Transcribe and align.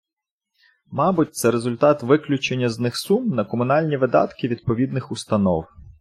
Мабуть, 0.91 1.35
це 1.35 1.51
результат 1.51 2.03
виключення 2.03 2.69
з 2.69 2.79
них 2.79 2.97
сум 2.97 3.27
на 3.29 3.45
комунальні 3.45 3.97
видатки 3.97 4.47
відповідних 4.47 5.11
установ. 5.11 5.65